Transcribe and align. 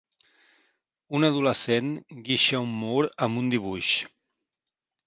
Un 1.19 1.27
adolescent 1.27 1.91
guixa 2.31 2.63
un 2.65 2.75
mur 2.81 3.01
amb 3.29 3.45
un 3.45 3.55
dibuix. 3.57 3.97